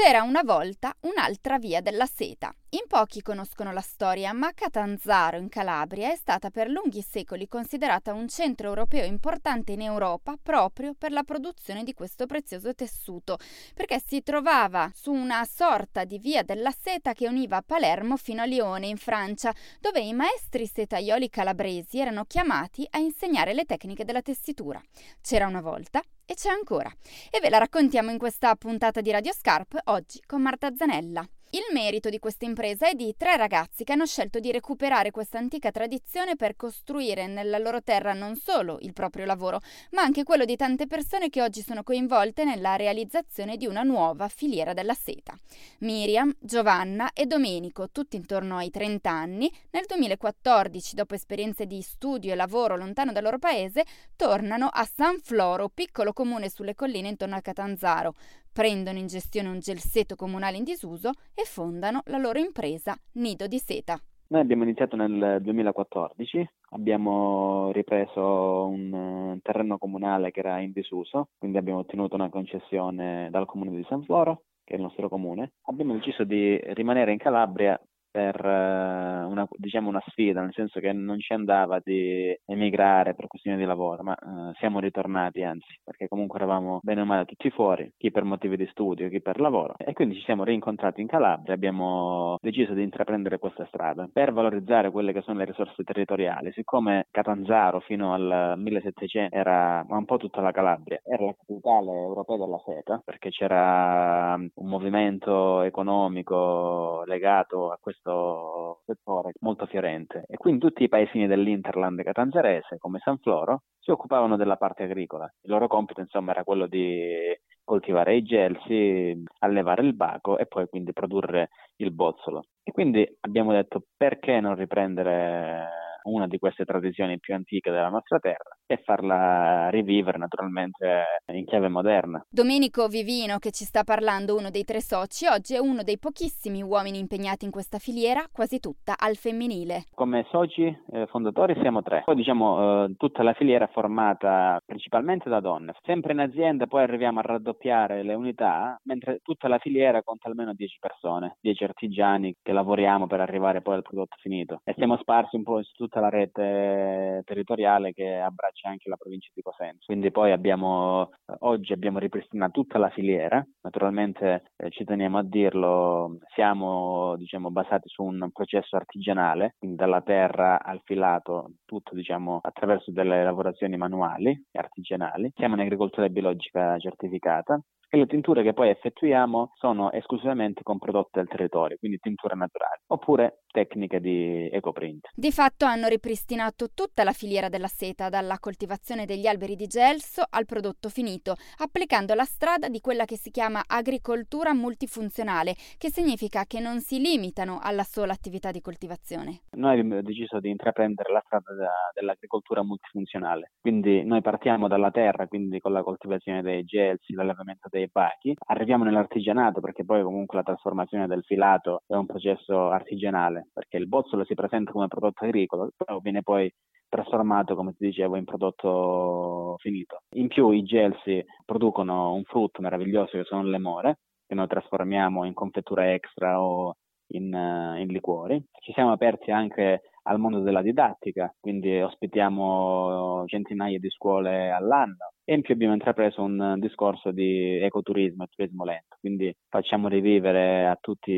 C'era 0.00 0.22
una 0.22 0.42
volta 0.44 0.94
un'altra 1.00 1.58
via 1.58 1.80
della 1.80 2.06
seta. 2.06 2.54
In 2.68 2.86
pochi 2.86 3.20
conoscono 3.20 3.72
la 3.72 3.80
storia, 3.80 4.32
ma 4.32 4.52
Catanzaro 4.54 5.38
in 5.38 5.48
Calabria 5.48 6.12
è 6.12 6.14
stata 6.14 6.50
per 6.50 6.68
lunghi 6.68 7.02
secoli 7.02 7.48
considerata 7.48 8.12
un 8.12 8.28
centro 8.28 8.68
europeo 8.68 9.04
importante 9.04 9.72
in 9.72 9.80
Europa 9.80 10.36
proprio 10.40 10.94
per 10.96 11.10
la 11.10 11.24
produzione 11.24 11.82
di 11.82 11.94
questo 11.94 12.26
prezioso 12.26 12.76
tessuto, 12.76 13.38
perché 13.74 14.00
si 14.00 14.22
trovava 14.22 14.88
su 14.94 15.10
una 15.10 15.44
sorta 15.44 16.04
di 16.04 16.20
via 16.20 16.44
della 16.44 16.70
seta 16.70 17.12
che 17.12 17.26
univa 17.26 17.60
Palermo 17.66 18.16
fino 18.16 18.42
a 18.42 18.44
Lione 18.44 18.86
in 18.86 18.98
Francia, 18.98 19.52
dove 19.80 19.98
i 19.98 20.12
maestri 20.12 20.68
setaioli 20.72 21.28
calabresi 21.28 21.98
erano 21.98 22.24
chiamati 22.24 22.86
a 22.88 22.98
insegnare 22.98 23.52
le 23.52 23.64
tecniche 23.64 24.04
della 24.04 24.22
tessitura. 24.22 24.80
C'era 25.20 25.48
una 25.48 25.60
volta 25.60 26.00
e 26.30 26.34
c'è 26.34 26.50
ancora. 26.50 26.92
E 27.30 27.40
ve 27.40 27.48
la 27.48 27.56
raccontiamo 27.56 28.10
in 28.10 28.18
questa 28.18 28.54
puntata 28.54 29.00
di 29.00 29.10
Radio 29.10 29.32
Scarp 29.32 29.78
oggi 29.84 30.22
con 30.26 30.42
Marta 30.42 30.74
Zanella. 30.76 31.26
Il 31.52 31.62
merito 31.72 32.10
di 32.10 32.18
questa 32.18 32.44
impresa 32.44 32.90
è 32.90 32.94
di 32.94 33.14
tre 33.16 33.38
ragazzi 33.38 33.82
che 33.82 33.92
hanno 33.92 34.04
scelto 34.04 34.38
di 34.38 34.52
recuperare 34.52 35.10
questa 35.10 35.38
antica 35.38 35.70
tradizione 35.70 36.36
per 36.36 36.56
costruire 36.56 37.26
nella 37.26 37.56
loro 37.56 37.82
terra 37.82 38.12
non 38.12 38.36
solo 38.36 38.76
il 38.82 38.92
proprio 38.92 39.24
lavoro, 39.24 39.62
ma 39.92 40.02
anche 40.02 40.24
quello 40.24 40.44
di 40.44 40.56
tante 40.56 40.86
persone 40.86 41.30
che 41.30 41.40
oggi 41.40 41.62
sono 41.62 41.82
coinvolte 41.82 42.44
nella 42.44 42.76
realizzazione 42.76 43.56
di 43.56 43.64
una 43.64 43.82
nuova 43.82 44.28
filiera 44.28 44.74
della 44.74 44.92
seta. 44.92 45.38
Miriam, 45.78 46.30
Giovanna 46.38 47.14
e 47.14 47.24
Domenico, 47.24 47.88
tutti 47.88 48.16
intorno 48.16 48.58
ai 48.58 48.68
30 48.68 49.10
anni, 49.10 49.50
nel 49.70 49.84
2014, 49.86 50.96
dopo 50.96 51.14
esperienze 51.14 51.64
di 51.64 51.80
studio 51.80 52.30
e 52.30 52.34
lavoro 52.34 52.76
lontano 52.76 53.10
dal 53.10 53.22
loro 53.22 53.38
paese, 53.38 53.86
tornano 54.16 54.68
a 54.70 54.86
San 54.94 55.18
Floro, 55.22 55.70
piccolo 55.70 56.12
comune 56.12 56.50
sulle 56.50 56.74
colline 56.74 57.08
intorno 57.08 57.36
a 57.36 57.40
Catanzaro 57.40 58.14
prendono 58.58 58.98
in 58.98 59.06
gestione 59.06 59.50
un 59.50 59.60
gelseto 59.60 60.16
comunale 60.16 60.56
in 60.56 60.64
disuso 60.64 61.10
e 61.32 61.44
fondano 61.44 62.02
la 62.06 62.18
loro 62.18 62.40
impresa 62.40 62.92
Nido 63.12 63.46
di 63.46 63.56
Seta. 63.58 63.96
Noi 64.30 64.40
abbiamo 64.40 64.64
iniziato 64.64 64.96
nel 64.96 65.38
2014, 65.40 66.50
abbiamo 66.70 67.70
ripreso 67.70 68.66
un 68.66 69.38
terreno 69.42 69.78
comunale 69.78 70.32
che 70.32 70.40
era 70.40 70.58
in 70.58 70.72
disuso, 70.72 71.28
quindi 71.38 71.56
abbiamo 71.56 71.78
ottenuto 71.78 72.16
una 72.16 72.30
concessione 72.30 73.28
dal 73.30 73.46
comune 73.46 73.70
di 73.70 73.86
San 73.88 74.02
Floro, 74.02 74.42
che 74.64 74.72
è 74.72 74.76
il 74.76 74.82
nostro 74.82 75.08
comune. 75.08 75.52
Abbiamo 75.66 75.92
deciso 75.92 76.24
di 76.24 76.60
rimanere 76.74 77.12
in 77.12 77.18
Calabria 77.18 77.80
per 78.10 78.44
eh, 78.44 79.24
una, 79.24 79.46
diciamo 79.56 79.88
una 79.88 80.02
sfida, 80.06 80.40
nel 80.40 80.52
senso 80.52 80.80
che 80.80 80.92
non 80.92 81.18
ci 81.20 81.32
andava 81.32 81.80
di 81.82 82.36
emigrare 82.46 83.14
per 83.14 83.26
questioni 83.26 83.56
di 83.56 83.64
lavoro, 83.64 84.02
ma 84.02 84.14
eh, 84.14 84.54
siamo 84.58 84.80
ritornati 84.80 85.42
anzi, 85.42 85.78
perché 85.84 86.08
comunque 86.08 86.38
eravamo 86.38 86.80
bene 86.82 87.02
o 87.02 87.04
male 87.04 87.24
tutti 87.24 87.50
fuori, 87.50 87.92
chi 87.96 88.10
per 88.10 88.24
motivi 88.24 88.56
di 88.56 88.66
studio, 88.70 89.08
chi 89.08 89.20
per 89.20 89.40
lavoro, 89.40 89.74
e 89.76 89.92
quindi 89.92 90.16
ci 90.16 90.22
siamo 90.22 90.44
rincontrati 90.44 91.00
in 91.00 91.06
Calabria, 91.06 91.54
abbiamo 91.54 92.36
deciso 92.40 92.72
di 92.72 92.82
intraprendere 92.82 93.38
questa 93.38 93.66
strada. 93.66 94.08
Per 94.12 94.32
valorizzare 94.32 94.90
quelle 94.90 95.12
che 95.12 95.22
sono 95.22 95.38
le 95.38 95.44
risorse 95.44 95.82
territoriali, 95.82 96.52
siccome 96.52 97.06
Catanzaro 97.10 97.80
fino 97.80 98.14
al 98.14 98.54
1700 98.56 99.34
era 99.34 99.84
un 99.88 100.04
po' 100.04 100.16
tutta 100.16 100.40
la 100.40 100.52
Calabria, 100.52 101.00
era 101.04 101.24
la 101.24 101.34
capitale 101.34 101.90
europea 101.90 102.36
della 102.36 102.62
seta, 102.64 103.00
perché 103.04 103.30
c'era 103.30 104.34
un 104.34 104.68
movimento 104.68 105.62
economico 105.62 107.02
legato 107.06 107.70
a 107.70 107.78
questo 107.80 107.97
questo 108.00 108.80
settore 108.84 109.32
molto 109.40 109.66
fiorente 109.66 110.24
e 110.26 110.36
quindi 110.36 110.60
tutti 110.60 110.82
i 110.84 110.88
paesini 110.88 111.26
dell'Interland 111.26 112.02
catanzarese 112.02 112.78
come 112.78 112.98
San 113.02 113.18
Floro 113.18 113.62
si 113.78 113.90
occupavano 113.90 114.36
della 114.36 114.56
parte 114.56 114.84
agricola. 114.84 115.24
Il 115.42 115.50
loro 115.50 115.66
compito 115.66 116.00
insomma 116.00 116.30
era 116.32 116.44
quello 116.44 116.66
di 116.66 117.36
coltivare 117.64 118.16
i 118.16 118.22
gelsi, 118.22 119.22
allevare 119.40 119.82
il 119.82 119.94
baco 119.94 120.38
e 120.38 120.46
poi 120.46 120.66
quindi 120.68 120.92
produrre 120.92 121.50
il 121.76 121.92
bozzolo. 121.92 122.44
E 122.62 122.72
quindi 122.72 123.06
abbiamo 123.20 123.52
detto 123.52 123.82
perché 123.96 124.40
non 124.40 124.54
riprendere 124.54 125.68
una 126.04 126.26
di 126.26 126.38
queste 126.38 126.64
tradizioni 126.64 127.18
più 127.18 127.34
antiche 127.34 127.70
della 127.70 127.88
nostra 127.90 128.18
terra 128.18 128.57
e 128.68 128.76
farla 128.84 129.70
rivivere 129.70 130.18
naturalmente 130.18 131.04
in 131.32 131.46
chiave 131.46 131.68
moderna. 131.68 132.22
Domenico 132.28 132.86
Vivino, 132.86 133.38
che 133.38 133.50
ci 133.50 133.64
sta 133.64 133.82
parlando, 133.82 134.36
uno 134.36 134.50
dei 134.50 134.64
tre 134.64 134.82
soci, 134.82 135.26
oggi 135.26 135.54
è 135.54 135.58
uno 135.58 135.82
dei 135.82 135.98
pochissimi 135.98 136.62
uomini 136.62 136.98
impegnati 136.98 137.46
in 137.46 137.50
questa 137.50 137.78
filiera, 137.78 138.26
quasi 138.30 138.60
tutta 138.60 138.96
al 138.98 139.16
femminile. 139.16 139.84
Come 139.94 140.26
soci 140.30 140.64
eh, 140.64 141.06
fondatori 141.06 141.56
siamo 141.60 141.82
tre. 141.82 142.02
Poi 142.04 142.14
diciamo 142.14 142.84
eh, 142.84 142.94
tutta 142.98 143.22
la 143.22 143.32
filiera 143.32 143.64
è 143.64 143.72
formata 143.72 144.60
principalmente 144.64 145.30
da 145.30 145.40
donne. 145.40 145.74
Sempre 145.84 146.12
in 146.12 146.20
azienda 146.20 146.66
poi 146.66 146.82
arriviamo 146.82 147.20
a 147.20 147.22
raddoppiare 147.22 148.02
le 148.02 148.14
unità, 148.14 148.78
mentre 148.84 149.20
tutta 149.22 149.48
la 149.48 149.58
filiera 149.58 150.02
conta 150.02 150.28
almeno 150.28 150.52
10 150.52 150.76
persone, 150.78 151.36
10 151.40 151.64
artigiani 151.64 152.34
che 152.42 152.52
lavoriamo 152.52 153.06
per 153.06 153.20
arrivare 153.20 153.62
poi 153.62 153.76
al 153.76 153.82
prodotto 153.82 154.16
finito. 154.20 154.60
E 154.64 154.74
siamo 154.76 154.98
sparsi 154.98 155.36
un 155.36 155.42
po' 155.42 155.62
su 155.62 155.72
tutta 155.72 156.00
la 156.00 156.10
rete 156.10 157.22
territoriale 157.24 157.92
che 157.92 158.18
abbraccia 158.18 158.57
c'è 158.58 158.68
anche 158.68 158.88
la 158.88 158.96
provincia 158.96 159.30
di 159.32 159.42
Cosenza. 159.42 159.84
Quindi 159.86 160.10
poi 160.10 160.32
abbiamo, 160.32 161.10
oggi 161.40 161.72
abbiamo 161.72 161.98
ripristinato 161.98 162.52
tutta 162.52 162.78
la 162.78 162.90
filiera, 162.90 163.44
naturalmente 163.62 164.52
eh, 164.56 164.70
ci 164.70 164.84
teniamo 164.84 165.18
a 165.18 165.24
dirlo, 165.24 166.18
siamo 166.34 167.16
diciamo, 167.16 167.50
basati 167.50 167.88
su 167.88 168.02
un 168.02 168.30
processo 168.32 168.76
artigianale, 168.76 169.54
quindi 169.58 169.76
dalla 169.76 170.00
terra 170.02 170.62
al 170.62 170.80
filato, 170.84 171.52
tutto 171.64 171.94
diciamo, 171.94 172.40
attraverso 172.42 172.90
delle 172.90 173.22
lavorazioni 173.22 173.76
manuali 173.76 174.30
e 174.30 174.58
artigianali. 174.58 175.32
Siamo 175.34 175.54
in 175.54 175.60
agricoltura 175.60 176.08
biologica 176.08 176.78
certificata 176.78 177.60
e 177.90 177.96
le 177.96 178.06
tinture 178.06 178.42
che 178.42 178.52
poi 178.52 178.68
effettuiamo 178.68 179.52
sono 179.54 179.90
esclusivamente 179.92 180.62
con 180.62 180.78
prodotti 180.78 181.18
del 181.18 181.28
territorio, 181.28 181.78
quindi 181.78 181.98
tinture 181.98 182.34
naturali, 182.34 182.82
oppure 182.88 183.44
tecniche 183.50 183.98
di 184.00 184.48
ecoprint. 184.52 185.08
Di 185.14 185.32
fatto 185.32 185.64
hanno 185.64 185.88
ripristinato 185.88 186.68
tutta 186.74 187.02
la 187.02 187.12
filiera 187.12 187.48
della 187.48 187.66
seta, 187.66 188.10
dalla 188.10 188.38
coltivazione 188.38 189.06
degli 189.06 189.26
alberi 189.26 189.56
di 189.56 189.66
gelso 189.66 190.22
al 190.28 190.44
prodotto 190.44 190.90
finito, 190.90 191.16
applicando 191.58 192.14
la 192.14 192.24
strada 192.24 192.68
di 192.68 192.80
quella 192.80 193.04
che 193.04 193.16
si 193.16 193.30
chiama 193.30 193.64
agricoltura 193.66 194.54
multifunzionale, 194.54 195.54
che 195.76 195.90
significa 195.90 196.44
che 196.44 196.60
non 196.60 196.80
si 196.80 197.00
limitano 197.00 197.58
alla 197.62 197.82
sola 197.82 198.12
attività 198.12 198.50
di 198.50 198.60
coltivazione. 198.60 199.40
Noi 199.52 199.78
abbiamo 199.78 200.02
deciso 200.02 200.40
di 200.40 200.50
intraprendere 200.50 201.12
la 201.12 201.22
strada 201.24 201.52
dell'agricoltura 201.94 202.62
multifunzionale, 202.62 203.52
quindi 203.60 204.04
noi 204.04 204.20
partiamo 204.20 204.68
dalla 204.68 204.90
terra, 204.90 205.26
quindi 205.26 205.58
con 205.60 205.72
la 205.72 205.82
coltivazione 205.82 206.42
dei 206.42 206.64
gelsi, 206.64 207.12
l'allevamento 207.12 207.68
dei 207.70 207.88
bachi, 207.90 208.34
arriviamo 208.46 208.84
nell'artigianato 208.84 209.60
perché 209.60 209.84
poi 209.84 210.02
comunque 210.02 210.36
la 210.38 210.44
trasformazione 210.44 211.06
del 211.06 211.24
filato 211.24 211.82
è 211.86 211.94
un 211.94 212.06
processo 212.06 212.70
artigianale 212.70 213.48
perché 213.52 213.76
il 213.76 213.88
bozzolo 213.88 214.24
si 214.24 214.34
presenta 214.34 214.72
come 214.72 214.88
prodotto 214.88 215.24
agricolo, 215.24 215.70
però 215.76 215.98
viene 215.98 216.22
poi 216.22 216.52
trasformato, 216.88 217.54
come 217.54 217.74
ti 217.74 217.86
dicevo, 217.86 218.16
in 218.16 218.24
prodotto 218.24 219.56
finito. 219.58 219.98
In 220.16 220.28
più 220.28 220.50
i 220.50 220.62
gelsi 220.62 221.24
producono 221.44 222.14
un 222.14 222.24
frutto 222.24 222.62
meraviglioso 222.62 223.16
che 223.16 223.24
sono 223.24 223.42
le 223.42 223.58
more, 223.58 223.98
che 224.26 224.34
noi 224.34 224.46
trasformiamo 224.46 225.24
in 225.24 225.34
confettura 225.34 225.92
extra 225.92 226.40
o 226.40 226.74
in, 227.12 227.32
uh, 227.32 227.78
in 227.78 227.88
liquori. 227.88 228.42
Ci 228.60 228.72
siamo 228.72 228.92
aperti 228.92 229.30
anche 229.30 229.82
al 230.02 230.18
mondo 230.18 230.40
della 230.40 230.62
didattica, 230.62 231.32
quindi 231.38 231.80
ospitiamo 231.80 233.24
centinaia 233.26 233.78
di 233.78 233.90
scuole 233.90 234.50
all'anno 234.50 235.12
e 235.28 235.34
in 235.34 235.42
più 235.42 235.52
abbiamo 235.52 235.74
intrapreso 235.74 236.22
un 236.22 236.56
discorso 236.58 237.10
di 237.10 237.58
ecoturismo 237.60 238.24
e 238.24 238.28
turismo 238.34 238.64
lento, 238.64 238.96
quindi 238.98 239.30
facciamo 239.50 239.86
rivivere 239.86 240.66
a 240.66 240.78
tutti 240.80 241.12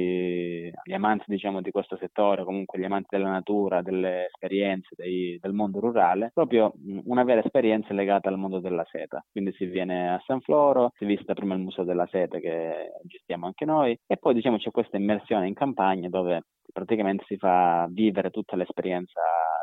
gli 0.83 0.93
amanti 0.93 1.27
diciamo, 1.29 1.61
di 1.61 1.71
questo 1.71 1.97
settore, 1.97 2.43
comunque 2.43 2.81
gli 2.81 2.85
amanti 2.85 3.07
della 3.09 3.31
natura, 3.31 3.83
delle 3.83 4.27
esperienze 4.27 4.97
dei, 4.97 5.39
del 5.41 5.53
mondo 5.53 5.79
rurale, 5.79 6.33
proprio 6.35 6.73
una 7.05 7.23
vera 7.23 7.41
esperienza 7.41 7.95
legata 7.95 8.29
al 8.29 8.37
mondo 8.37 8.59
della 8.59 8.85
seta. 8.91 9.25
Quindi 9.31 9.53
si 9.53 9.67
viene 9.67 10.13
a 10.13 10.21
San 10.27 10.41
Floro, 10.41 10.91
si 10.99 11.05
visita 11.05 11.33
prima 11.33 11.55
il 11.55 11.61
Museo 11.61 11.85
della 11.85 12.09
Seta 12.11 12.41
che 12.41 12.91
gestiamo 13.05 13.47
anche 13.47 13.65
noi 13.65 13.97
e 14.09 14.17
poi 14.17 14.35
diciamo 14.35 14.57
c'è 14.57 14.73
questa 14.73 14.97
immersione 14.97 15.47
in 15.47 15.55
campagna 15.55 16.09
dove 16.09 16.47
praticamente 16.73 17.23
si 17.29 17.37
fa 17.37 17.87
vivere 17.91 18.31
tutta 18.31 18.57
l'esperienza 18.57 19.21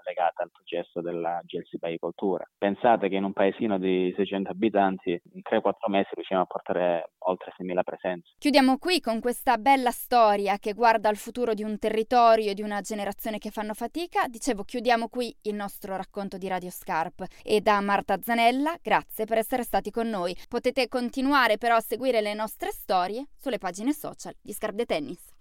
legata 0.07 0.43
al 0.43 0.51
processo 0.51 1.01
della 1.01 1.41
gelsibaicoltura. 1.43 2.49
Pensate 2.57 3.09
che 3.09 3.15
in 3.15 3.25
un 3.25 3.33
paesino 3.33 3.77
di 3.77 4.13
600 4.15 4.49
abitanti 4.49 5.11
in 5.11 5.41
3-4 5.43 5.89
mesi 5.89 6.09
riusciamo 6.13 6.41
a 6.41 6.45
portare 6.45 7.11
oltre 7.27 7.51
6.000 7.59 7.83
presenze. 7.83 8.33
Chiudiamo 8.37 8.77
qui 8.77 9.01
con 9.01 9.19
questa 9.19 9.57
bella 9.57 9.91
storia 9.91 10.57
che 10.57 10.73
guarda 10.73 11.09
al 11.09 11.17
futuro 11.17 11.53
di 11.53 11.63
un 11.63 11.77
territorio 11.77 12.51
e 12.51 12.53
di 12.53 12.61
una 12.61 12.79
generazione 12.81 13.37
che 13.37 13.51
fanno 13.51 13.73
fatica. 13.73 14.27
Dicevo, 14.27 14.63
chiudiamo 14.63 15.09
qui 15.09 15.35
il 15.43 15.55
nostro 15.55 15.95
racconto 15.97 16.37
di 16.37 16.47
Radio 16.47 16.69
Scarp. 16.69 17.25
E 17.43 17.59
da 17.59 17.81
Marta 17.81 18.17
Zanella, 18.21 18.77
grazie 18.81 19.25
per 19.25 19.37
essere 19.37 19.63
stati 19.63 19.91
con 19.91 20.07
noi. 20.07 20.35
Potete 20.47 20.87
continuare 20.87 21.57
però 21.57 21.75
a 21.75 21.81
seguire 21.81 22.21
le 22.21 22.33
nostre 22.33 22.71
storie 22.71 23.27
sulle 23.35 23.57
pagine 23.57 23.91
social 23.91 24.33
di 24.41 24.53
Scarp 24.53 24.75
de 24.75 24.85
Tennis. 24.85 25.35